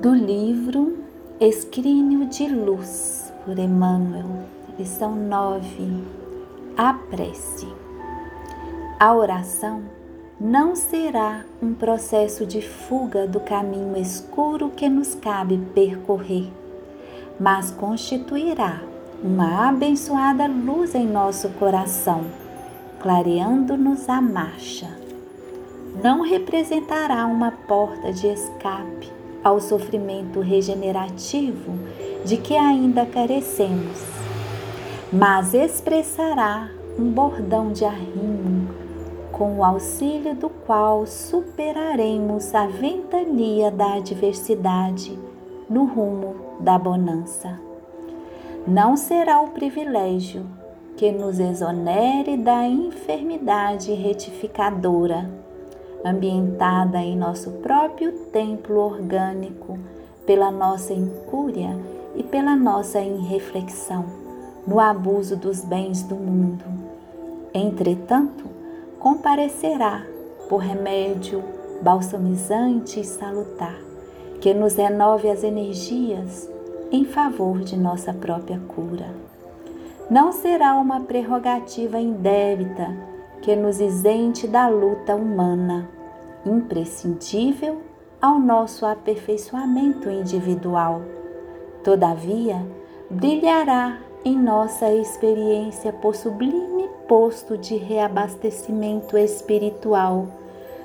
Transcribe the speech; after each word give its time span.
do 0.00 0.14
livro 0.14 0.96
Escrínio 1.40 2.26
de 2.26 2.46
Luz, 2.46 3.32
por 3.44 3.58
Emmanuel, 3.58 4.44
lição 4.78 5.16
9, 5.16 6.04
a 6.76 6.92
prece. 6.94 7.66
A 9.00 9.12
oração 9.12 9.82
não 10.40 10.76
será 10.76 11.44
um 11.60 11.74
processo 11.74 12.46
de 12.46 12.62
fuga 12.62 13.26
do 13.26 13.40
caminho 13.40 13.96
escuro 13.96 14.70
que 14.70 14.88
nos 14.88 15.16
cabe 15.16 15.58
percorrer, 15.74 16.48
mas 17.40 17.72
constituirá 17.72 18.80
uma 19.20 19.68
abençoada 19.68 20.46
luz 20.46 20.94
em 20.94 21.08
nosso 21.08 21.48
coração, 21.54 22.24
clareando-nos 23.00 24.08
a 24.08 24.20
marcha. 24.20 24.96
Não 26.00 26.22
representará 26.22 27.26
uma 27.26 27.50
porta 27.50 28.12
de 28.12 28.28
escape 28.28 29.17
ao 29.42 29.60
sofrimento 29.60 30.40
regenerativo 30.40 31.72
de 32.24 32.36
que 32.36 32.56
ainda 32.56 33.06
carecemos, 33.06 34.02
mas 35.12 35.54
expressará 35.54 36.70
um 36.98 37.10
bordão 37.10 37.72
de 37.72 37.84
arrimo 37.84 38.68
com 39.32 39.58
o 39.58 39.64
auxílio 39.64 40.34
do 40.34 40.48
qual 40.48 41.06
superaremos 41.06 42.52
a 42.54 42.66
ventania 42.66 43.70
da 43.70 43.94
adversidade 43.94 45.16
no 45.70 45.84
rumo 45.84 46.34
da 46.60 46.76
bonança. 46.76 47.60
Não 48.66 48.96
será 48.96 49.40
o 49.40 49.50
privilégio 49.50 50.44
que 50.96 51.12
nos 51.12 51.38
exonere 51.38 52.36
da 52.36 52.66
enfermidade 52.66 53.92
retificadora, 53.92 55.30
ambientada 56.04 56.98
em 56.98 57.16
nosso 57.16 57.50
próprio 57.62 58.12
templo 58.32 58.78
orgânico 58.78 59.78
pela 60.26 60.50
nossa 60.50 60.92
incúria 60.92 61.76
e 62.14 62.22
pela 62.22 62.54
nossa 62.54 63.00
irreflexão 63.00 64.04
no 64.66 64.78
abuso 64.78 65.36
dos 65.36 65.64
bens 65.64 66.02
do 66.02 66.14
mundo. 66.14 66.64
Entretanto, 67.54 68.44
comparecerá 68.98 70.04
por 70.48 70.58
remédio 70.58 71.42
balsamizante 71.80 73.00
e 73.00 73.04
salutar, 73.04 73.78
que 74.40 74.52
nos 74.52 74.74
renove 74.76 75.30
as 75.30 75.42
energias 75.42 76.48
em 76.90 77.04
favor 77.04 77.60
de 77.60 77.76
nossa 77.76 78.12
própria 78.12 78.58
cura. 78.68 79.06
Não 80.10 80.32
será 80.32 80.74
uma 80.74 81.00
prerrogativa 81.00 81.98
indébita 81.98 82.96
que 83.42 83.54
nos 83.54 83.80
isente 83.80 84.46
da 84.46 84.68
luta 84.68 85.14
humana, 85.14 85.88
imprescindível 86.44 87.82
ao 88.20 88.38
nosso 88.38 88.84
aperfeiçoamento 88.84 90.10
individual. 90.10 91.02
Todavia, 91.84 92.64
brilhará 93.10 93.98
em 94.24 94.36
nossa 94.36 94.92
experiência 94.92 95.92
por 95.92 96.14
sublime 96.14 96.88
posto 97.08 97.56
de 97.56 97.76
reabastecimento 97.76 99.16
espiritual, 99.16 100.26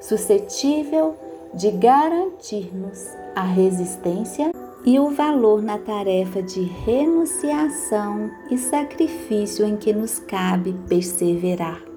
suscetível 0.00 1.16
de 1.52 1.70
garantir-nos 1.70 3.08
a 3.34 3.42
resistência 3.42 4.52
e 4.84 4.98
o 5.00 5.10
valor 5.10 5.62
na 5.62 5.78
tarefa 5.78 6.42
de 6.42 6.62
renunciação 6.62 8.30
e 8.50 8.58
sacrifício 8.58 9.64
em 9.64 9.76
que 9.76 9.92
nos 9.92 10.18
cabe 10.18 10.74
perseverar. 10.88 11.93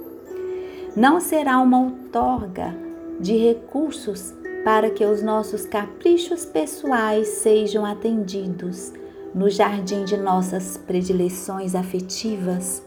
Não 0.98 1.20
será 1.20 1.60
uma 1.60 1.80
outorga 1.80 2.76
de 3.20 3.38
recursos 3.38 4.34
para 4.64 4.90
que 4.90 5.06
os 5.06 5.22
nossos 5.22 5.64
caprichos 5.64 6.44
pessoais 6.44 7.28
sejam 7.28 7.86
atendidos 7.86 8.92
no 9.32 9.48
jardim 9.48 10.06
de 10.06 10.18
nossas 10.18 10.76
predileções 10.76 11.76
afetivas. 11.76 12.82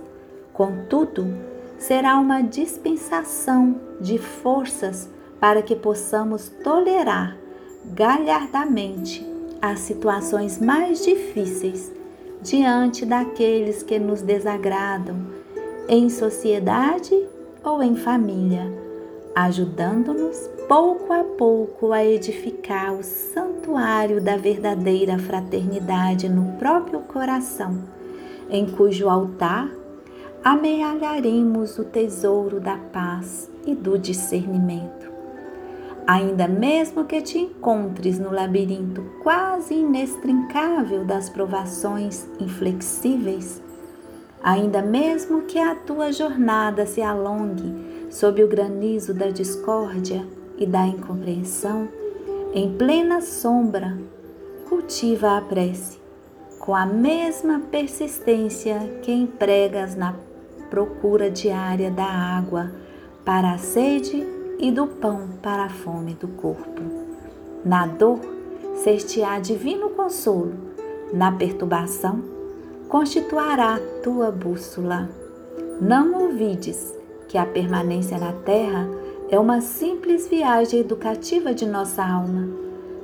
Contudo, 0.52 1.32
será 1.78 2.18
uma 2.18 2.42
dispensação 2.42 3.80
de 4.00 4.18
forças 4.18 5.08
para 5.38 5.62
que 5.62 5.76
possamos 5.76 6.48
tolerar 6.64 7.36
galhardamente 7.94 9.24
as 9.62 9.78
situações 9.78 10.60
mais 10.60 11.04
difíceis 11.04 11.92
diante 12.42 13.06
daqueles 13.06 13.84
que 13.84 14.00
nos 14.00 14.20
desagradam, 14.20 15.16
em 15.88 16.10
sociedade 16.10 17.14
ou 17.64 17.82
em 17.82 17.96
família, 17.96 18.72
ajudando-nos 19.34 20.48
pouco 20.68 21.12
a 21.12 21.24
pouco 21.24 21.92
a 21.92 22.04
edificar 22.04 22.94
o 22.94 23.02
santuário 23.02 24.20
da 24.20 24.36
verdadeira 24.36 25.18
fraternidade 25.18 26.28
no 26.28 26.52
próprio 26.58 27.00
coração, 27.00 27.78
em 28.48 28.66
cujo 28.66 29.08
altar 29.08 29.70
amealharemos 30.42 31.78
o 31.78 31.84
tesouro 31.84 32.60
da 32.60 32.76
paz 32.76 33.50
e 33.66 33.74
do 33.74 33.98
discernimento. 33.98 35.10
Ainda 36.06 36.48
mesmo 36.48 37.04
que 37.04 37.20
te 37.20 37.38
encontres 37.38 38.18
no 38.18 38.32
labirinto 38.32 39.02
quase 39.22 39.74
inextricável 39.74 41.04
das 41.04 41.28
provações 41.28 42.26
inflexíveis, 42.40 43.62
ainda 44.42 44.82
mesmo 44.82 45.42
que 45.42 45.58
a 45.58 45.74
tua 45.74 46.12
jornada 46.12 46.86
se 46.86 47.02
alongue 47.02 48.08
sob 48.10 48.42
o 48.42 48.48
granizo 48.48 49.14
da 49.14 49.28
discórdia, 49.28 50.26
e 50.60 50.66
da 50.66 50.86
incompreensão, 50.86 51.88
em 52.52 52.76
plena 52.76 53.22
sombra, 53.22 53.98
cultiva 54.68 55.38
a 55.38 55.40
prece 55.40 55.98
com 56.58 56.74
a 56.74 56.84
mesma 56.84 57.60
persistência 57.70 58.78
que 59.02 59.10
empregas 59.10 59.96
na 59.96 60.14
procura 60.68 61.30
diária 61.30 61.90
da 61.90 62.04
água 62.04 62.70
para 63.24 63.54
a 63.54 63.58
sede 63.58 64.26
e 64.58 64.70
do 64.70 64.86
pão 64.86 65.30
para 65.42 65.64
a 65.64 65.68
fome 65.70 66.12
do 66.12 66.28
corpo. 66.28 66.82
Na 67.64 67.86
dor, 67.86 68.20
ser-te-á 68.84 69.38
divino 69.38 69.88
consolo, 69.90 70.52
na 71.14 71.32
perturbação, 71.32 72.22
constituirá 72.90 73.78
tua 74.02 74.32
bússola. 74.32 75.08
Não 75.80 76.24
ouvides 76.24 76.92
que 77.28 77.38
a 77.38 77.46
permanência 77.46 78.18
na 78.18 78.32
terra 78.32 78.88
é 79.30 79.38
uma 79.38 79.60
simples 79.60 80.28
viagem 80.28 80.80
educativa 80.80 81.54
de 81.54 81.64
nossa 81.64 82.04
alma, 82.04 82.48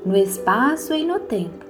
no 0.04 0.16
espaço 0.16 0.92
e 0.92 1.06
no 1.06 1.20
tempo. 1.20 1.64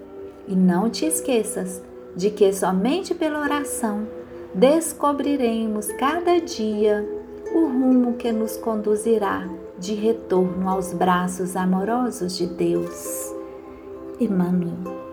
E 0.49 0.57
não 0.57 0.89
te 0.89 1.05
esqueças 1.05 1.83
de 2.17 2.31
que 2.31 2.51
somente 2.55 3.15
pela 3.15 3.41
oração 3.41 4.09
descobriremos 4.55 5.89
cada 5.93 6.41
dia 6.41 7.07
o 7.55 7.67
rumo 7.67 8.15
que 8.15 8.33
nos 8.33 8.57
conduzirá 8.57 9.47
de 9.79 9.93
retorno 9.93 10.71
aos 10.71 10.95
braços 10.95 11.55
amorosos 11.55 12.35
de 12.35 12.47
Deus. 12.47 13.35
Emmanuel 14.19 15.06